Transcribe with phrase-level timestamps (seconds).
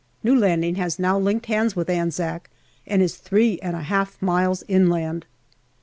[0.23, 2.49] New landing has now linked hands with Anzac,
[2.87, 5.27] and is three and a half miles inland.